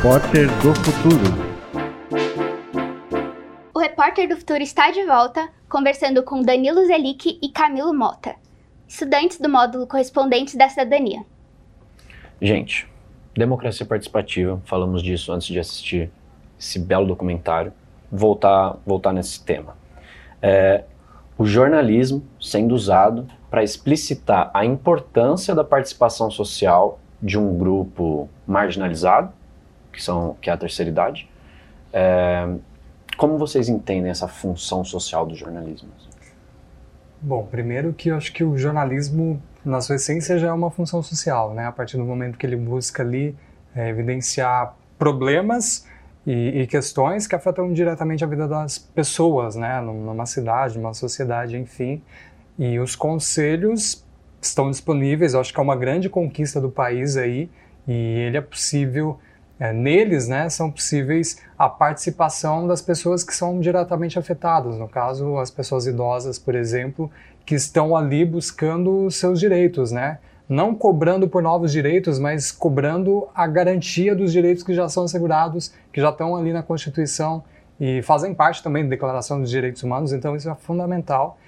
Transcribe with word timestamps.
Repórter 0.00 0.46
do 0.62 0.74
Futuro. 0.76 1.24
O 3.74 3.78
Repórter 3.78 4.26
do 4.26 4.34
Futuro 4.34 4.62
está 4.62 4.90
de 4.90 5.04
volta, 5.04 5.50
conversando 5.68 6.22
com 6.22 6.40
Danilo 6.40 6.86
Zelic 6.86 7.38
e 7.42 7.50
Camilo 7.50 7.92
Mota, 7.92 8.34
estudantes 8.88 9.38
do 9.38 9.46
módulo 9.46 9.86
Correspondentes 9.86 10.54
da 10.54 10.70
Cidadania. 10.70 11.22
Gente, 12.40 12.88
democracia 13.36 13.84
participativa, 13.84 14.58
falamos 14.64 15.02
disso 15.02 15.34
antes 15.34 15.48
de 15.48 15.58
assistir 15.58 16.10
esse 16.58 16.78
belo 16.78 17.06
documentário. 17.06 17.70
Voltar, 18.10 18.78
voltar 18.86 19.12
nesse 19.12 19.44
tema. 19.44 19.76
É, 20.40 20.84
o 21.36 21.44
jornalismo 21.44 22.24
sendo 22.40 22.74
usado 22.74 23.28
para 23.50 23.62
explicitar 23.62 24.50
a 24.54 24.64
importância 24.64 25.54
da 25.54 25.62
participação 25.62 26.30
social 26.30 26.98
de 27.22 27.38
um 27.38 27.58
grupo 27.58 28.30
marginalizado, 28.46 29.38
que, 29.92 30.02
são, 30.02 30.36
que 30.40 30.50
é 30.50 30.52
a 30.52 30.56
terceira 30.56 30.90
idade. 30.90 31.28
É, 31.92 32.48
como 33.16 33.36
vocês 33.36 33.68
entendem 33.68 34.10
essa 34.10 34.28
função 34.28 34.84
social 34.84 35.26
do 35.26 35.34
jornalismo? 35.34 35.90
Bom, 37.22 37.44
primeiro 37.44 37.92
que 37.92 38.08
eu 38.08 38.16
acho 38.16 38.32
que 38.32 38.42
o 38.42 38.56
jornalismo, 38.56 39.42
na 39.62 39.82
sua 39.82 39.96
essência, 39.96 40.38
já 40.38 40.48
é 40.48 40.52
uma 40.52 40.70
função 40.70 41.02
social, 41.02 41.52
né? 41.52 41.66
A 41.66 41.72
partir 41.72 41.98
do 41.98 42.04
momento 42.04 42.38
que 42.38 42.46
ele 42.46 42.56
busca 42.56 43.02
ali 43.02 43.36
é, 43.76 43.90
evidenciar 43.90 44.74
problemas 44.98 45.86
e, 46.26 46.62
e, 46.62 46.66
questões 46.66 47.26
que 47.26 47.34
afetam 47.34 47.72
diretamente 47.72 48.24
a 48.24 48.26
vida 48.26 48.48
das 48.48 48.78
pessoas, 48.78 49.54
né? 49.54 49.82
Numa 49.82 50.24
cidade, 50.24 50.78
numa 50.78 50.94
sociedade, 50.94 51.58
enfim. 51.58 52.02
E 52.58 52.78
os 52.78 52.96
conselhos 52.96 54.02
estão 54.40 54.70
disponíveis, 54.70 55.34
eu 55.34 55.40
acho 55.40 55.52
que 55.52 55.60
é 55.60 55.62
uma 55.62 55.76
grande 55.76 56.08
conquista 56.08 56.58
do 56.58 56.70
país 56.70 57.18
aí, 57.18 57.50
e 57.86 57.92
ele 57.92 58.38
é 58.38 58.40
possível 58.40 59.18
é, 59.60 59.74
neles, 59.74 60.26
né, 60.26 60.48
são 60.48 60.70
possíveis 60.70 61.36
a 61.58 61.68
participação 61.68 62.66
das 62.66 62.80
pessoas 62.80 63.22
que 63.22 63.34
são 63.34 63.60
diretamente 63.60 64.18
afetadas, 64.18 64.78
no 64.78 64.88
caso, 64.88 65.36
as 65.36 65.50
pessoas 65.50 65.86
idosas, 65.86 66.38
por 66.38 66.54
exemplo, 66.54 67.10
que 67.44 67.54
estão 67.54 67.94
ali 67.94 68.24
buscando 68.24 69.10
seus 69.10 69.38
direitos, 69.38 69.92
né? 69.92 70.18
Não 70.48 70.74
cobrando 70.74 71.28
por 71.28 71.42
novos 71.42 71.70
direitos, 71.70 72.18
mas 72.18 72.50
cobrando 72.50 73.28
a 73.34 73.46
garantia 73.46 74.16
dos 74.16 74.32
direitos 74.32 74.64
que 74.64 74.74
já 74.74 74.88
são 74.88 75.04
assegurados, 75.04 75.72
que 75.92 76.00
já 76.00 76.08
estão 76.08 76.34
ali 76.34 76.52
na 76.52 76.62
Constituição 76.62 77.44
e 77.78 78.02
fazem 78.02 78.34
parte 78.34 78.62
também 78.62 78.82
da 78.84 78.90
Declaração 78.90 79.40
dos 79.40 79.50
Direitos 79.50 79.82
Humanos, 79.82 80.12
então 80.12 80.34
isso 80.34 80.48
é 80.48 80.54
fundamental. 80.54 81.38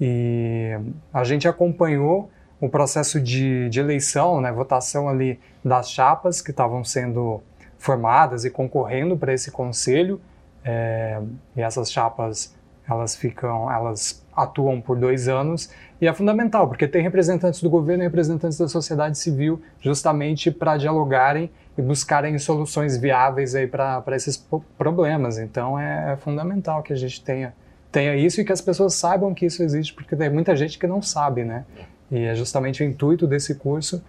E 0.00 0.76
a 1.12 1.22
gente 1.22 1.46
acompanhou 1.46 2.30
o 2.60 2.68
processo 2.68 3.20
de, 3.20 3.68
de 3.68 3.78
eleição, 3.78 4.40
né, 4.40 4.50
votação 4.50 5.08
ali 5.08 5.38
das 5.64 5.90
chapas 5.90 6.40
que 6.40 6.50
estavam 6.50 6.82
sendo 6.82 7.40
formadas 7.78 8.44
e 8.44 8.50
concorrendo 8.50 9.16
para 9.16 9.32
esse 9.32 9.50
conselho. 9.50 10.20
É, 10.64 11.20
e 11.56 11.62
essas 11.62 11.90
chapas 11.90 12.54
elas 12.88 13.14
ficam, 13.14 13.70
elas 13.70 14.24
atuam 14.34 14.80
por 14.80 14.96
dois 14.96 15.28
anos 15.28 15.70
e 16.00 16.06
é 16.06 16.12
fundamental 16.12 16.66
porque 16.66 16.88
tem 16.88 17.02
representantes 17.02 17.60
do 17.60 17.68
governo 17.68 18.02
e 18.02 18.06
representantes 18.06 18.56
da 18.56 18.66
sociedade 18.66 19.18
civil 19.18 19.60
justamente 19.80 20.50
para 20.50 20.76
dialogarem 20.76 21.50
e 21.76 21.82
buscarem 21.82 22.38
soluções 22.38 22.96
viáveis 22.96 23.54
aí 23.54 23.66
para 23.66 24.04
esses 24.12 24.36
problemas. 24.76 25.38
Então 25.38 25.78
é, 25.78 26.12
é, 26.12 26.16
fundamental 26.16 26.82
que 26.82 26.92
a 26.92 26.96
gente 26.96 27.22
tenha 27.22 27.52
tenha 27.90 28.14
isso 28.16 28.40
e 28.40 28.44
que 28.44 28.52
as 28.52 28.60
pessoas 28.60 28.94
saibam 28.94 29.34
que 29.34 29.46
isso 29.46 29.62
existe 29.62 29.94
porque 29.94 30.14
tem 30.16 30.30
muita 30.30 30.54
gente 30.56 30.78
que 30.78 30.86
não 30.86 31.00
sabe, 31.02 31.44
né? 31.44 31.64
E 32.10 32.24
é 32.24 32.34
justamente 32.34 32.82
o 32.82 32.86
intuito 32.86 33.26
desse 33.26 33.54
curso 33.54 34.02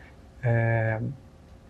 é, 0.43 0.99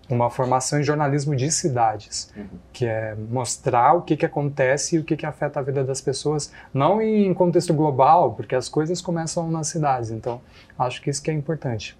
uma 0.09 0.29
formação 0.29 0.79
em 0.79 0.83
jornalismo 0.83 1.35
de 1.35 1.51
cidades, 1.51 2.33
uhum. 2.35 2.45
que 2.73 2.85
é 2.85 3.15
mostrar 3.29 3.93
o 3.93 4.01
que, 4.01 4.17
que 4.17 4.25
acontece 4.25 4.95
e 4.95 4.99
o 4.99 5.03
que, 5.03 5.15
que 5.15 5.25
afeta 5.25 5.59
a 5.59 5.63
vida 5.63 5.83
das 5.83 6.01
pessoas, 6.01 6.51
não 6.73 7.01
em 7.01 7.33
contexto 7.33 7.73
global, 7.73 8.33
porque 8.33 8.55
as 8.55 8.67
coisas 8.67 9.01
começam 9.01 9.49
nas 9.51 9.67
cidades. 9.67 10.09
Então, 10.09 10.41
acho 10.77 11.01
que 11.01 11.09
isso 11.09 11.21
que 11.21 11.29
é 11.29 11.33
importante. 11.33 11.97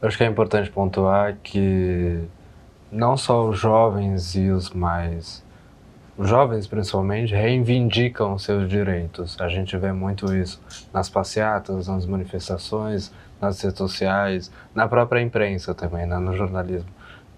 Eu 0.00 0.08
acho 0.08 0.18
que 0.18 0.24
é 0.24 0.26
importante 0.26 0.70
pontuar 0.70 1.36
que 1.42 2.20
não 2.90 3.16
só 3.16 3.48
os 3.48 3.58
jovens 3.58 4.34
e 4.34 4.50
os 4.50 4.70
mais 4.70 5.42
os 6.16 6.28
jovens 6.28 6.66
principalmente 6.66 7.34
reivindicam 7.34 8.36
seus 8.38 8.68
direitos. 8.68 9.40
A 9.40 9.48
gente 9.48 9.76
vê 9.78 9.92
muito 9.92 10.32
isso 10.34 10.60
nas 10.92 11.08
passeatas, 11.08 11.88
nas 11.88 12.04
manifestações, 12.04 13.10
nas 13.40 13.60
redes 13.62 13.78
sociais, 13.78 14.52
na 14.74 14.86
própria 14.86 15.22
imprensa 15.22 15.74
também, 15.74 16.04
né, 16.04 16.18
no 16.18 16.36
jornalismo 16.36 16.88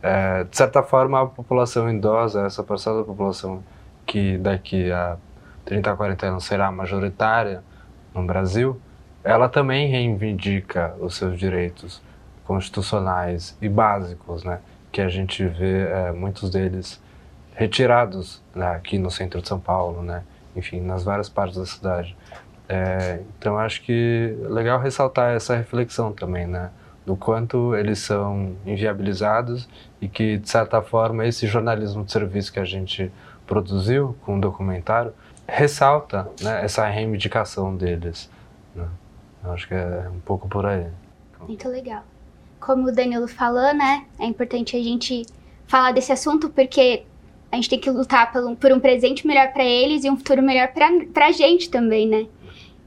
é, 0.04 0.44
de 0.44 0.54
certa 0.54 0.82
forma, 0.82 1.22
a 1.22 1.26
população 1.26 1.90
idosa, 1.90 2.44
essa 2.44 2.62
parcela 2.62 2.98
da 2.98 3.04
população 3.04 3.64
que 4.04 4.36
daqui 4.36 4.92
a 4.92 5.16
30 5.64 5.90
a 5.90 5.96
40 5.96 6.26
anos 6.26 6.44
será 6.44 6.70
majoritária 6.70 7.64
no 8.14 8.22
Brasil, 8.22 8.78
ela 9.24 9.48
também 9.48 9.88
reivindica 9.88 10.94
os 11.00 11.16
seus 11.16 11.38
direitos 11.38 12.02
constitucionais 12.44 13.56
e 13.62 13.66
básicos, 13.66 14.44
né? 14.44 14.60
Que 14.92 15.00
a 15.00 15.08
gente 15.08 15.42
vê 15.46 15.86
é, 15.88 16.12
muitos 16.12 16.50
deles 16.50 17.02
retirados 17.54 18.42
né, 18.54 18.72
aqui 18.72 18.98
no 18.98 19.10
centro 19.10 19.40
de 19.40 19.48
São 19.48 19.58
Paulo, 19.58 20.02
né? 20.02 20.22
Enfim, 20.54 20.82
nas 20.82 21.02
várias 21.02 21.30
partes 21.30 21.56
da 21.56 21.64
cidade. 21.64 22.14
É, 22.68 23.20
então, 23.38 23.56
acho 23.56 23.80
que 23.80 24.36
é 24.44 24.48
legal 24.48 24.78
ressaltar 24.78 25.34
essa 25.34 25.56
reflexão 25.56 26.12
também, 26.12 26.46
né? 26.46 26.68
Do 27.04 27.16
quanto 27.16 27.74
eles 27.74 27.98
são 27.98 28.56
inviabilizados 28.64 29.68
e 30.00 30.08
que, 30.08 30.38
de 30.38 30.48
certa 30.48 30.80
forma, 30.80 31.26
esse 31.26 31.46
jornalismo 31.46 32.04
de 32.04 32.12
serviço 32.12 32.52
que 32.52 32.58
a 32.58 32.64
gente 32.64 33.12
produziu 33.46 34.16
com 34.24 34.38
o 34.38 34.40
documentário 34.40 35.12
ressalta 35.46 36.30
né, 36.40 36.64
essa 36.64 36.86
reivindicação 36.86 37.76
deles. 37.76 38.30
Né? 38.74 38.86
Eu 39.44 39.52
acho 39.52 39.68
que 39.68 39.74
é 39.74 40.08
um 40.10 40.20
pouco 40.20 40.48
por 40.48 40.64
aí. 40.64 40.86
Muito 41.46 41.68
legal. 41.68 42.02
Como 42.58 42.88
o 42.88 42.92
Danilo 42.92 43.28
falou, 43.28 43.74
né, 43.74 44.06
é 44.18 44.24
importante 44.24 44.76
a 44.76 44.82
gente 44.82 45.26
falar 45.66 45.92
desse 45.92 46.12
assunto 46.12 46.48
porque 46.48 47.04
a 47.52 47.56
gente 47.56 47.68
tem 47.68 47.78
que 47.78 47.90
lutar 47.90 48.32
por 48.32 48.42
um, 48.44 48.54
por 48.56 48.72
um 48.72 48.80
presente 48.80 49.26
melhor 49.26 49.52
para 49.52 49.64
eles 49.64 50.04
e 50.04 50.10
um 50.10 50.16
futuro 50.16 50.42
melhor 50.42 50.72
para 50.72 51.26
a 51.26 51.32
gente 51.32 51.70
também, 51.70 52.08
né? 52.08 52.26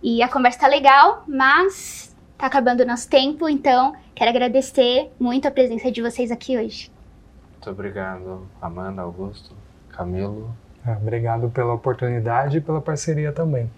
E 0.04 0.22
a 0.22 0.28
conversa 0.28 0.60
tá 0.60 0.68
legal, 0.68 1.24
mas 1.28 2.07
tá 2.38 2.46
acabando 2.46 2.82
o 2.82 2.86
nosso 2.86 3.10
tempo, 3.10 3.50
então 3.50 3.94
Quero 4.18 4.32
agradecer 4.32 5.12
muito 5.20 5.48
a 5.48 5.52
presença 5.52 5.92
de 5.92 6.02
vocês 6.02 6.32
aqui 6.32 6.58
hoje. 6.58 6.92
Muito 7.52 7.70
obrigado, 7.70 8.48
Amanda, 8.60 9.04
Augusto, 9.04 9.56
Camilo. 9.90 10.50
É, 10.84 10.94
obrigado 10.94 11.52
pela 11.52 11.76
oportunidade 11.76 12.58
e 12.58 12.62
pela 12.62 12.82
parceria 12.82 13.32
também. 13.32 13.70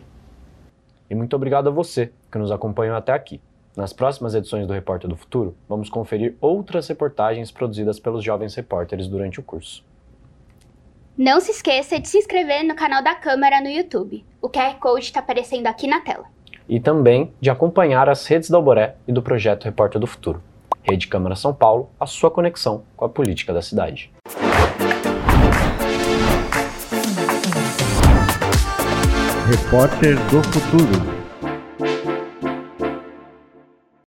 E 1.10 1.14
muito 1.14 1.36
obrigado 1.36 1.68
a 1.68 1.72
você 1.74 2.14
que 2.32 2.38
nos 2.38 2.54
acompanhou 2.54 2.96
até 2.96 3.12
aqui. 3.12 3.42
Nas 3.76 3.92
próximas 3.92 4.34
edições 4.34 4.66
do 4.66 4.72
Repórter 4.72 5.10
do 5.10 5.18
Futuro, 5.18 5.58
vamos 5.68 5.90
conferir 5.90 6.38
outras 6.40 6.88
reportagens 6.88 7.52
produzidas 7.52 8.00
pelos 8.00 8.24
jovens 8.24 8.56
repórteres 8.56 9.10
durante 9.10 9.42
o 9.42 9.44
curso. 9.44 9.84
Não 11.18 11.42
se 11.42 11.52
esqueça 11.52 12.00
de 12.00 12.08
se 12.08 12.18
inscrever 12.18 12.64
no 12.64 12.76
canal 12.76 13.04
da 13.04 13.14
Câmara 13.14 13.60
no 13.60 13.68
YouTube. 13.68 14.24
O 14.42 14.48
QR 14.48 14.76
Code 14.80 15.04
está 15.04 15.20
aparecendo 15.20 15.68
aqui 15.68 15.86
na 15.86 16.00
tela 16.00 16.39
e 16.70 16.80
também 16.80 17.34
de 17.42 17.50
acompanhar 17.50 18.08
as 18.08 18.26
redes 18.28 18.50
da 18.50 18.58
Alboré 18.58 18.96
e 19.08 19.12
do 19.12 19.22
projeto 19.22 19.66
Repórter 19.66 20.00
do 20.00 20.06
Futuro. 20.06 20.42
Rede 20.84 21.08
Câmara 21.08 21.36
São 21.36 21.54
Paulo, 21.54 21.90
a 22.00 22.06
sua 22.06 22.30
conexão 22.30 22.84
com 22.96 23.06
a 23.06 23.10
política 23.10 23.52
da 23.52 23.62
cidade. 23.62 24.12
Repórter 29.50 30.16
do 30.30 30.44
Futuro. 30.44 31.19